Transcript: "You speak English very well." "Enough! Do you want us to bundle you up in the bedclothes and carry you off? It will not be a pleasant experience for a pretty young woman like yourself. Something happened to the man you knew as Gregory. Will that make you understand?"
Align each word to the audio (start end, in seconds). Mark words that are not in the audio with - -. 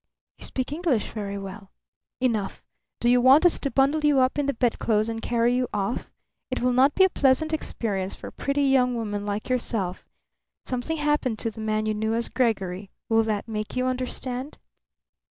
"You 0.39 0.45
speak 0.45 0.71
English 0.71 1.11
very 1.11 1.37
well." 1.37 1.69
"Enough! 2.19 2.63
Do 2.99 3.07
you 3.07 3.21
want 3.21 3.45
us 3.45 3.59
to 3.59 3.69
bundle 3.69 4.03
you 4.03 4.19
up 4.19 4.39
in 4.39 4.47
the 4.47 4.53
bedclothes 4.55 5.07
and 5.09 5.21
carry 5.21 5.53
you 5.53 5.67
off? 5.75 6.09
It 6.49 6.59
will 6.59 6.73
not 6.73 6.95
be 6.95 7.03
a 7.03 7.09
pleasant 7.11 7.53
experience 7.53 8.15
for 8.15 8.29
a 8.29 8.31
pretty 8.31 8.63
young 8.63 8.95
woman 8.95 9.27
like 9.27 9.47
yourself. 9.47 10.09
Something 10.65 10.97
happened 10.97 11.37
to 11.37 11.51
the 11.51 11.61
man 11.61 11.85
you 11.85 11.93
knew 11.93 12.15
as 12.15 12.29
Gregory. 12.29 12.89
Will 13.09 13.21
that 13.25 13.47
make 13.47 13.75
you 13.75 13.85
understand?" 13.85 14.57